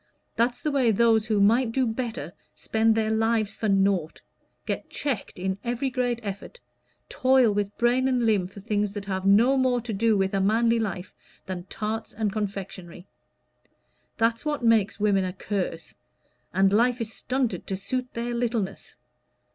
[0.35, 4.19] That's the way those who might do better spend their lives for nought
[4.65, 6.59] get checked in every great effort
[7.07, 10.41] toil with brain and limb for things that have no more to do with a
[10.41, 11.13] manly life
[11.45, 13.05] than tarts and confectionery.
[14.17, 15.93] That's what makes women a curse;
[16.51, 18.95] and life is stunted to suit their littleness.